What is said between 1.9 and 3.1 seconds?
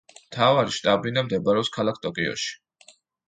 ტოკიოში.